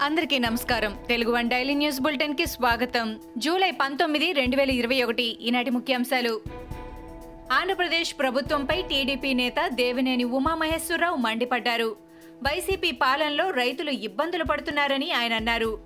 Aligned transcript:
అందరికీ 0.00 0.38
నమస్కారం. 0.38 0.98
Telugu 1.08 1.32
one 1.32 1.50
daily 1.50 1.74
news 1.74 2.00
బులెటిన్కి 2.00 2.46
స్వాగతం. 2.46 3.20
జూలై 3.38 3.70
పంతొమ్మిది 3.70 4.32
రెండు 4.32 4.56
వేల 4.56 4.70
ఇరవై 4.70 5.02
ఒకటి 5.02 5.22
ఈనాటి 5.22 5.70
ముఖ్యాంశాలు. 5.70 6.40
ఆంధ్రప్రదేశ్ 7.52 8.14
ప్రభుత్వంపై 8.18 8.82
టీడీపీ 8.82 9.34
నేత 9.34 9.54
దేవినేని 9.68 10.24
ఉమామహేశ్వరరావు 10.24 11.16
మండిపడ్డారు. 11.16 11.96
వైసీపీ 12.42 12.90
పాలనలో 12.90 13.50
రైతులు 13.50 13.90
ఇబ్బందులు 13.90 14.44
పడుతున్నారని 14.44 15.12
ఆయన 15.12 15.34
అన్నారు. 15.34 15.78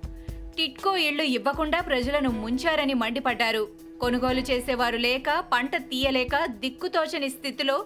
టిట్కో 0.57 0.97
ఇళ్ళు 0.97 1.23
ఇవ్వకుండా 1.23 1.81
ప్రజలను 1.81 2.29
ముంచారని 2.29 2.93
మండిపడ్డారు. 2.93 3.67
కొనుగోలు 4.01 4.39
చేసేవారు 4.39 4.97
లేక 4.97 5.43
పంట 5.53 5.75
తీయలేక 5.75 6.45
దిక్కుతోచని 6.45 7.29
స్థితిలో 7.29 7.85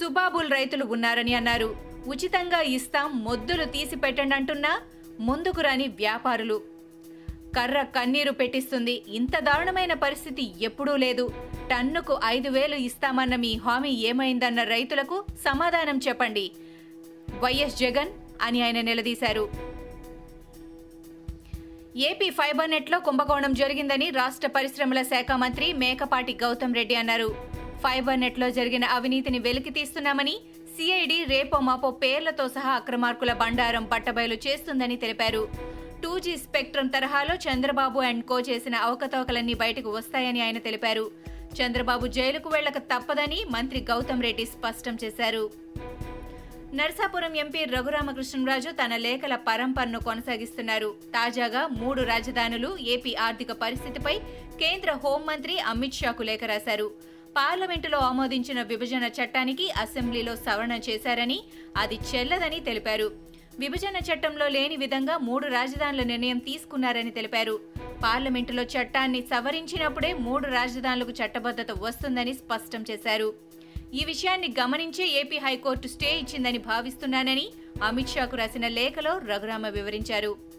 సుబాబుల్ 0.00 0.50
రైతులు 0.50 0.84
ఉన్నారని 0.84 1.34
అన్నారు. 1.34 1.76
ఉచితంగా 2.06 2.60
ఇస్తాం 2.60 3.24
మొద్దులు 3.24 3.64
తీసి 3.64 3.96
పెట్టండి 3.96 4.34
అంటున్నా 4.34 4.80
ముందుకు 5.20 5.60
రాని 5.60 5.88
వ్యాపారులు. 5.88 6.60
కర్ర 7.56 7.82
కన్నీరు 7.82 8.32
పెట్టిస్తుంది. 8.32 9.02
ఇంత 9.08 9.38
దారుణమైన 9.38 9.94
పరిస్థితి 9.94 10.52
ఎప్పుడూ 10.60 10.96
లేదు. 10.96 11.32
టన్నుకు 11.70 12.20
ఐదు 12.24 12.48
వేలు 12.48 12.74
ఇస్తామన్న 12.74 13.36
మీ 13.36 13.56
హామీ 13.56 13.90
ఏమైందన్న 13.90 14.62
రైతులకు 14.62 15.24
సమాధానం 15.44 16.00
చెప్పండి. 16.08 16.50
వైఎస్ 17.40 17.78
జగన్ 17.78 18.08
అని 18.42 18.62
ఆయన 18.62 18.80
నిలదీశారు. 18.80 19.50
ఏపీ 21.96 22.30
ఫైబర్ 22.30 22.70
నెట్లో 22.70 22.98
కుంభకోణం 22.98 23.54
జరిగిందని 23.54 24.10
రాష్ట్ర 24.10 24.48
పరిశ్రమల 24.48 25.02
శాఖ 25.02 25.32
మంత్రి 25.32 25.72
మేకపాటి 25.72 26.38
గౌతమ్ 26.42 26.74
రెడ్డి 26.74 26.94
అన్నారు. 26.94 27.36
ఫైబర్ 27.84 28.20
నెట్లో 28.20 28.50
జరిగిన 28.50 28.84
అవినీతిని 28.84 29.38
వెలికి 29.38 29.70
తీస్తున్నామని 29.70 30.40
సిఐడి 30.76 31.24
రేపో 31.24 31.60
మాపో 31.60 31.90
పేర్లతో 31.90 32.48
సహా 32.48 32.70
అక్రమార్కుల 32.70 33.32
బండారం 33.32 33.84
పట్టబయలు 33.84 34.34
చేస్తుందని 34.34 34.96
తెలిపారు. 34.96 35.48
టూ 36.02 36.18
జీ 36.18 36.36
స్పెక్ట్రమ్ 36.36 36.90
తరహాలో 36.90 37.34
చంద్రబాబు 37.34 38.00
అండ్ 38.00 38.24
కో 38.24 38.40
చేసిన 38.40 38.74
అవకతవకలన్నీ 38.74 39.54
బయటకు 39.54 39.90
వస్తాయని 39.90 40.42
ఆయన 40.42 40.58
తెలిపారు. 40.58 41.10
చంద్రబాబు 41.60 42.06
జైలుకు 42.06 42.48
వెళ్ళక 42.48 42.78
తప్పదని 42.78 43.44
మంత్రి 43.50 43.86
గౌతమ్ 43.90 44.22
రెడ్డి 44.22 44.46
స్పష్టం 44.46 44.98
చేశారు. 45.04 45.50
నరసాపురం 46.74 47.36
ఎంపీ 47.36 47.64
రఘురామకృష్ణరాజు 47.64 48.70
తన 48.70 48.96
లేఖల 48.96 49.36
పరంపరను 49.36 50.00
కొనసాగిస్తున్నారు. 50.00 50.94
తాజాగా 51.04 51.66
మూడు 51.66 52.02
రాజధానులు 52.02 52.76
ఏపీ 52.80 53.14
ఆర్థిక 53.14 53.52
పరిస్థితిపై 53.52 54.18
కేంద్ర 54.60 54.92
హోంమంత్రి 54.92 55.58
అమిత్ 55.58 55.94
షాకు 55.94 56.22
లేఖ 56.22 56.40
రాశారు. 56.44 56.90
పార్లమెంటులో 57.36 57.98
ఆమోదించిన 57.98 58.62
విభజన 58.62 59.10
చట్టానికి 59.22 59.70
అసెంబ్లీలో 59.70 60.36
సవరణ 60.36 60.72
చేశారని 60.72 61.42
అది 61.76 61.98
చెల్లదని 62.14 62.60
తెలిపారు. 62.60 63.12
విభజన 63.58 63.96
చట్టంలో 63.96 64.48
లేని 64.48 64.76
విధంగా 64.76 65.18
మూడు 65.18 65.46
రాజధానుల 65.46 66.02
నిర్ణయం 66.02 66.38
తీసుకున్నారని 66.38 67.10
తెలిపారు. 67.10 67.60
పార్లమెంటులో 68.04 68.62
చట్టాన్ని 68.62 69.22
సవరించినప్పుడే 69.22 70.12
మూడు 70.12 70.46
రాజధానులకు 70.46 71.10
చట్టబద్ధత 71.10 71.66
వస్తుందని 71.80 72.34
స్పష్టం 72.34 72.84
చేశారు. 72.90 73.34
ఈ 73.94 74.04
విషయాన్ని 74.04 74.54
గమనించే 74.60 75.06
ఏపీ 75.06 75.38
హైకోర్టు 75.38 75.88
స్టే 75.88 76.18
ఇచ్చిందని 76.18 76.58
భావిస్తున్నానని 76.58 77.48
అమిత్ 77.82 78.08
షాకు 78.08 78.36
రాసిన 78.36 78.68
లేఖలో 78.68 79.18
రఘురామ 79.18 79.68
వివరించారు. 79.68 80.49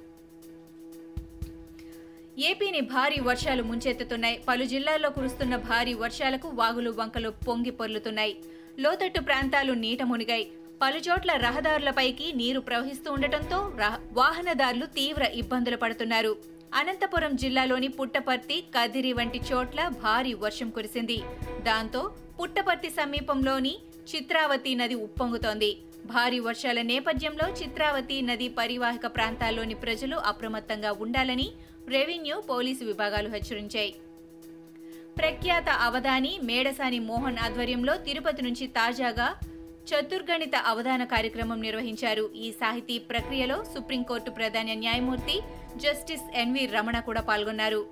ఏపీని 2.44 2.82
భారీ 2.82 3.20
వర్షాలు 3.20 3.64
ముంచెత్తుతున్నాయి. 3.64 4.42
పలు 4.48 4.66
జిల్లాల్లో 4.66 5.10
కురుస్తున్న 5.10 5.56
భారీ 5.56 5.94
వర్షాలకు 5.94 6.48
వాగులు 6.48 6.92
వంకలు 6.92 7.30
పొంగి 7.30 7.72
పొర్లుతున్నాయి. 7.72 8.38
లోతట్టు 8.80 9.20
ప్రాంతాలు 9.20 9.74
నీట 9.74 10.04
మునిగాయి. 10.04 10.48
పలుచోట్ల 10.82 11.32
రహదారులపైకి 11.32 12.34
నీరు 12.34 12.60
ప్రవహిస్తూ 12.60 13.12
ఉండటంతో 13.12 13.74
రహ- 13.80 14.00
వాహనదారులు 14.12 14.86
తీవ్ర 14.86 15.24
ఇబ్బందులు 15.24 15.78
పడుతున్నారు. 15.78 16.38
అనంతపురం 16.74 17.36
జిల్లాలోని 17.36 17.88
పుట్టపర్తి 17.88 18.64
కదిరి 18.80 19.14
వంటి 19.14 19.42
చోట్ల 19.54 19.88
భారీ 19.88 20.34
వర్షం 20.34 20.70
కురిసింది. 20.70 21.18
దాంతో 21.64 22.14
పుట్టపర్తి 22.42 22.90
సమీపంలోని 22.90 23.78
చిత్రావతి 24.16 24.76
నది 24.76 24.96
ఉప్పొంగుతోంది. 24.96 25.78
భారీ 26.06 26.40
వర్షాల 26.40 26.82
నేపథ్యంలో 26.82 27.50
చిత్రావతి 27.50 28.22
నది 28.22 28.50
పరివాహక 28.50 29.06
ప్రాంతాల్లోని 29.06 29.74
ప్రజలు 29.74 30.16
అప్రమత్తంగా 30.16 30.92
ఉండాలని 30.92 31.52
రెవెన్యూ 31.88 32.42
పోలీసు 32.42 32.84
విభాగాలు 32.84 33.30
హెచ్చరించాయి. 33.30 33.96
ప్రఖ్యాత 35.18 35.70
అవధాని 35.70 36.40
మేడసాని 36.44 37.00
మోహన్ 37.00 37.38
ఆధ్వర్యంలో 37.38 37.98
తిరుపతి 37.98 38.42
నుంచి 38.42 38.68
తాజాగా 38.68 39.36
చతుర్గణిత 39.90 40.56
అవధాన 40.56 41.04
కార్యక్రమం 41.04 41.62
నిర్వహించారు. 41.62 42.30
ఈ 42.36 42.52
సాహితీ 42.52 43.00
ప్రక్రియలో 43.00 43.64
సుప్రీంకోర్టు 43.64 44.32
ప్రధాన 44.32 44.74
న్యాయమూర్తి 44.74 45.42
జస్టిస్ 45.78 46.22
ఎన్వి 46.34 46.66
రమణ 46.66 47.00
కూడా 47.00 47.22
పాల్గొన్నారు. 47.22 47.86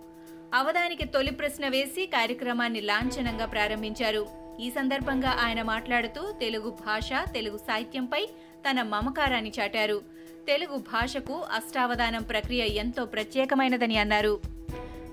అవధానికి 0.54 1.06
తొలి 1.06 1.32
ప్రశ్న 1.32 1.68
వేసి 1.68 2.06
కార్యక్రమాన్ని 2.06 2.82
లాంఛనంగా 2.82 3.46
ప్రారంభించారు. 3.46 4.28
ఈ 4.60 4.70
సందర్భంగా 4.70 5.30
ఆయన 5.30 5.62
మాట్లాడుతూ 5.62 6.32
తెలుగు 6.32 6.70
భాష 6.70 7.10
తెలుగు 7.34 7.58
సాహిత్యంపై 7.58 8.26
తన 8.70 8.82
మమకారాన్ని 8.82 9.52
చాటారు. 9.60 10.19
తెలుగు 10.50 10.78
భాషకు 10.78 11.34
అష్టావధానం 11.34 12.24
ప్రక్రియ 12.24 12.66
ఎంతో 12.66 13.06
ప్రత్యేకమైనదని 13.06 13.98
అన్నారు. 13.98 14.40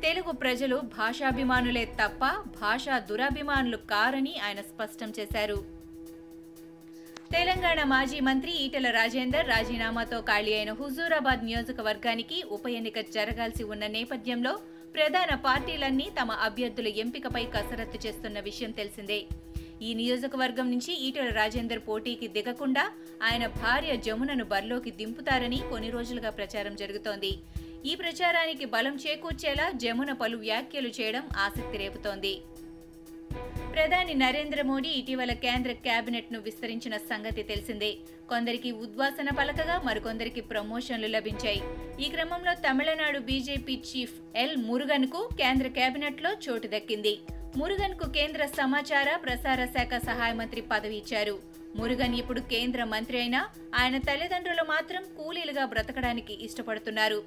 తెలుగు 0.03 0.33
ప్రజలు 0.33 0.77
భాషాభిమానులే 0.77 1.85
తప్ప 1.85 2.25
భాషా 2.61 2.99
దురాభిమానులు 2.99 3.77
కారని 3.77 4.39
ఆయన 4.45 4.61
స్పష్టం 4.61 5.13
చేశారు. 5.19 5.65
తెలంగాణ 7.33 7.83
మాజీ 7.83 8.21
మంత్రి 8.21 8.53
ఈటెల 8.53 8.91
రాజేందర్ 8.91 9.49
రాజీనామాతో 9.49 10.21
ఖాళీ 10.21 10.55
అయిన 10.55 10.73
హుజూరాబాద్ 10.73 11.45
నియోజకవర్గానికి 11.45 12.43
ఉప 12.43 12.67
ఎన్నిక 12.69 13.01
జరగాల్సి 13.01 13.65
ఉన్న 13.65 13.87
నేపథ్యంలో 13.87 14.59
ప్రధాన 14.95 15.35
పార్టీలన్నీ 15.35 16.11
తమ 16.21 16.33
అభ్యర్థుల 16.33 16.87
ఎంపికపై 16.87 17.45
కసరత్తు 17.45 18.07
చేస్తున్న 18.07 18.41
విషయం 18.41 18.71
తెలిసిందే. 18.71 19.25
ఈ 19.83 19.95
నియోజకవర్గం 19.95 20.71
నుంచి 20.71 20.95
ఈటెల 20.95 21.29
రాజేందర్ 21.29 21.79
పోటీకి 21.79 22.29
దిగకుండా 22.29 22.91
ఆయన 23.23 23.47
భార్య 23.47 23.97
జమునను 23.97 24.45
బరిలోకి 24.45 24.91
దింపుతారని 24.91 25.61
కొన్ని 25.71 25.91
రోజులుగా 25.91 26.31
ప్రచారం 26.31 26.77
జరుగుతోంది. 26.77 27.39
ఈ 27.87 27.95
ప్రచారానికి 27.95 28.65
బలం 28.65 28.99
చేకూర్చేలా 29.07 29.71
జమున 29.71 30.13
పలు 30.13 30.37
వ్యాఖ్యలు 30.37 30.89
చేయడం 30.89 31.29
ఆసక్తి 31.37 31.79
రేపుతోంది. 31.79 32.39
ప్రధాని 33.73 34.15
నరేంద్ర 34.15 34.63
మోడీ 34.63 34.89
ఇటీవల 34.89 35.33
కేంద్ర 35.33 35.73
కేబినెట్ను 35.73 36.41
విస్తరించిన 36.41 36.97
సంగతి 36.97 37.43
తెలిసిందే. 37.43 37.97
కొందరికి 38.29 38.71
ఉద్వాసన 38.71 39.31
పలకగా 39.31 39.83
మరికొందరికి 39.85 40.41
ప్రమోషన్లు 40.41 41.07
లభించాయి. 41.07 41.63
ఈ 42.05 42.09
క్రమంలో 42.09 42.55
తమిళనాడు 42.55 43.19
బీజేపీ 43.19 43.75
చీఫ్ 43.75 44.15
ఎల్ 44.37 44.57
మురుగన్కు 44.57 45.29
కేంద్ర 45.39 45.67
కేబినెట్లో 45.67 46.33
చోటు 46.49 46.67
దక్కింది. 46.67 47.19
మురుగన్కు 47.56 48.06
కేంద్ర 48.09 48.47
సమాచార 48.47 49.17
ప్రసార 49.17 49.65
శాఖ 49.65 50.03
సహాయ 50.03 50.33
మంత్రి 50.33 50.61
పదవి 50.61 50.97
ఇచ్చారు. 50.97 51.39
మురుగన్ 51.77 52.15
ఇప్పుడు 52.15 52.41
కేంద్ర 52.41 52.84
మంత్రి 52.84 53.19
అయినా 53.19 53.49
ఆయన 53.75 53.99
తల్లిదండ్రులు 53.99 54.65
మాత్రం 54.65 55.03
కూలీలుగా 55.03 55.65
బ్రతకడానికి 55.65 56.45
ఇష్టపడుతున్నారు. 56.45 57.22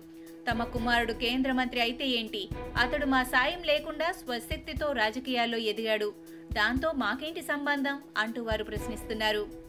తమ 0.51 0.63
కుమారుడు 0.63 1.13
కేంద్ర 1.13 1.51
మంత్రి 1.51 1.81
అయితే 1.81 2.07
ఏంటి? 2.07 2.50
అతడు 2.78 3.06
మా 3.06 3.23
సాయం 3.23 3.63
లేకుండా 3.63 4.12
స్వశక్తితో 4.12 4.91
రాజకీయాల్లో 4.91 5.57
ఎదిగాడు. 5.57 6.13
దాంతో 6.53 6.91
మాకేంటి 6.91 7.41
సంబంధం? 7.41 8.01
అంటూ 8.18 8.44
వారు 8.44 8.63
ప్రశ్నిస్తున్నారు. 8.63 9.69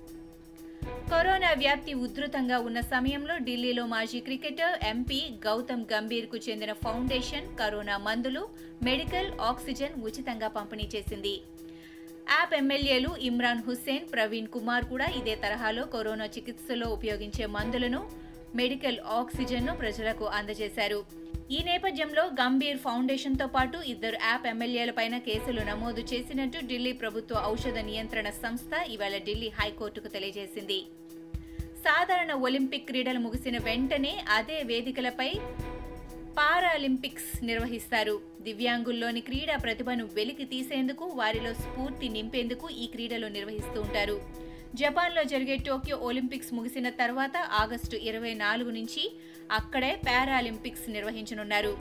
కరోనా 1.11 1.49
వ్యాప్తి 1.59 1.93
ఉధృతంగా 2.05 2.57
ఉన్న 2.59 2.81
సమయంలో 2.91 3.35
ఢిల్లీలో 3.47 3.85
మాజీ 3.87 4.19
క్రికెటర్ 4.21 4.77
ఎంపీ 4.85 5.19
గౌతమ్ 5.47 5.83
గంభీర్కు 5.93 6.37
చెందిన 6.37 6.73
ఫౌండేషన్ 6.85 7.49
కరోనా 7.61 7.97
మందులు 7.99 8.43
మెడికల్ 8.83 9.31
ఆక్సిజన్ 9.49 9.95
ఉచితంగా 10.09 10.49
పంపిణీ 10.49 10.87
చేసింది. 10.95 11.35
యాప్ 12.35 12.55
ఎమ్మెల్యేలు 12.55 13.11
ఇమ్రాన్ 13.29 13.63
హుస్సేన్ 13.67 14.07
ప్రవీణ్ 14.13 14.49
కుమార్ 14.49 14.85
కూడా 14.85 15.09
ఇదే 15.21 15.35
తరహాలో 15.45 15.85
కరోనా 15.97 16.29
చికిత్సలో 16.37 16.89
ఉపయోగించే 16.97 17.47
మందులను 17.57 18.01
మెడికల్ 18.55 18.99
ఆక్సిజన్ను 18.99 19.75
ప్రజలకు 19.77 20.25
అందజేశారు. 20.25 21.05
ఈ 21.51 21.63
నేపథ్యంలో 21.65 22.25
గంభీర్ 22.27 22.79
ఫౌండేషన్తో 22.79 23.47
పాటు 23.47 23.79
ఇద్దరు 23.79 24.17
యాప్ 24.25 24.47
ఎమ్మెల్యేలపైన 24.47 25.19
కేసులు 25.19 25.61
నమోదు 25.61 26.01
చేసినట్టు 26.01 26.59
ఢిల్లీ 26.67 26.93
ప్రభుత్వ 26.93 27.45
ఔషధ 27.47 27.79
నియంత్రణ 27.79 28.31
సంస్థ 28.31 28.73
ఇవాళ 28.89 29.19
ఢిల్లీ 29.19 29.49
హైకోర్టుకు 29.49 30.09
తెలియజేసింది. 30.09 30.87
సాధారణ 31.79 32.33
ఒలింపిక్ 32.33 32.87
క్రీడలు 32.87 33.19
ముగిసిన 33.19 33.59
వెంటనే 33.59 34.25
అదే 34.29 34.63
వేదికలపై 34.63 35.35
పారాలింపిక్స్ 36.39 37.45
నిర్వహిస్తారు. 37.45 38.21
దివ్యాంగుల్లోని 38.41 39.21
క్రీడా 39.21 39.57
ప్రతిభను 39.57 40.05
వెలికి 40.05 40.45
తీసేందుకు 40.45 41.05
వారిలో 41.05 41.55
స్ఫూర్తి 41.55 42.09
నింపేందుకు 42.09 42.71
ఈ 42.71 42.87
క్రీడలు 42.87 43.27
నిర్వహిస్తూ 43.27 43.81
ఉంటారు. 43.81 44.50
జపాన్లో 44.75 45.23
జరిగే 45.25 45.57
టోక్యో 45.57 45.97
ఒలింపిక్స్ 45.97 46.55
ముగిసిన 46.55 46.89
తర్వాత 46.89 47.37
ఆగస్టు 47.37 47.97
ఇరవై 47.97 48.35
నాలుగు 48.35 48.71
నుంచి 48.71 49.03
అక్కడే 49.51 49.91
పారాలింపిక్స్ 50.07 50.91
నిర్వహించనున్నారు. 50.91 51.73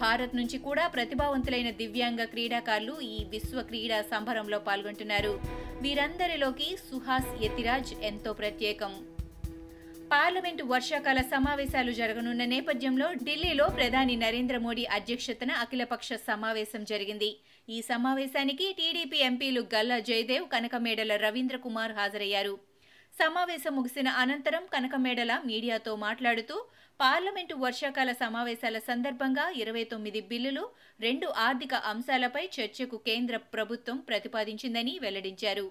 భారత్ 0.00 0.36
నుంచి 0.36 0.58
కూడా 0.58 0.86
ప్రతిభావంతులైన 0.88 1.70
దివ్యాంగ 1.70 2.24
క్రీడాకారులు 2.24 3.00
ఈ 3.00 3.24
విశ్వ 3.34 3.62
క్రీడా 3.62 4.02
సంబరంలో 4.02 4.58
పాల్గొంటున్నారు. 4.58 5.40
వీరందరిలోకి 5.82 6.76
సుహాస్ 6.90 7.44
యతిరాజ్ 7.44 7.92
ఎంతో 8.02 8.32
ప్రత్యేకం. 8.32 8.94
పార్లమెంటు 10.12 10.64
వర్షాకాల 10.64 11.20
సమావేశాలు 11.22 11.92
జరగనున్న 11.92 12.44
నేపథ్యంలో 12.44 13.12
ఢిల్లీలో 13.26 13.68
ప్రధాని 13.68 14.16
నరేంద్ర 14.16 14.58
మోడీ 14.58 14.84
అధ్యక్షతన 14.84 15.50
అఖిలపక్ష 15.52 16.12
సమావేశం 16.12 16.84
జరిగింది. 16.84 17.40
ఈ 17.68 17.82
సమావేశానికి 17.82 18.72
టీడీపీ 18.78 19.18
ఎంపీలు 19.18 19.60
గల్లా 19.74 19.98
జయదేవ్ 19.98 20.46
కనకమేడల 20.48 21.16
రవీంద్ర 21.16 21.56
కుమార్ 21.56 21.92
హాజరయ్యారు. 21.92 22.58
సమావేశం 23.20 23.76
ముగిసిన 23.76 24.08
అనంతరం 24.08 24.66
కనకమేడల 24.72 25.40
మీడియాతో 25.44 25.96
మాట్లాడుతూ 25.96 26.64
పార్లమెంటు 27.00 27.54
వర్షాకాల 27.54 28.12
సమావేశాల 28.12 28.78
సందర్భంగా 28.78 29.50
ఇరవై 29.62 29.84
తొమ్మిది 29.84 30.20
బిల్లులు 30.20 30.64
రెండు 31.00 31.26
ఆర్థిక 31.26 31.74
అంశాలపై 31.74 32.48
చర్చకు 32.56 32.96
కేంద్ర 32.96 33.36
ప్రభుత్వం 33.36 33.98
ప్రతిపాదించిందని 33.98 34.98
వెల్లడించారు. 35.02 35.66